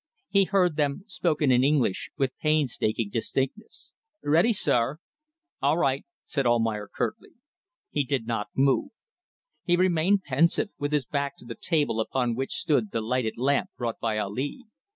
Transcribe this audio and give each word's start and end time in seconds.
He 0.29 0.45
heard 0.45 0.77
them, 0.77 1.03
spoken 1.07 1.51
in 1.51 1.63
English 1.63 2.09
with 2.17 2.35
painstaking 2.41 3.11
distinctness. 3.11 3.93
"Ready, 4.23 4.51
sir!" 4.51 4.97
"All 5.61 5.77
right," 5.77 6.03
said 6.25 6.47
Almayer, 6.47 6.89
curtly. 6.91 7.33
He 7.91 8.03
did 8.03 8.25
not 8.25 8.47
move. 8.55 8.93
He 9.63 9.75
remained 9.77 10.23
pensive, 10.23 10.71
with 10.79 10.91
his 10.91 11.05
back 11.05 11.37
to 11.37 11.45
the 11.45 11.53
table 11.53 11.99
upon 11.99 12.33
which 12.33 12.53
stood 12.53 12.89
the 12.89 13.01
lighted 13.01 13.37
lamp 13.37 13.69
brought 13.77 13.99
by 13.99 14.17
Ali. 14.17 14.63